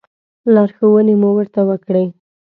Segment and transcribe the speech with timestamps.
[0.53, 2.05] لارښوونې مو ورته وکړې.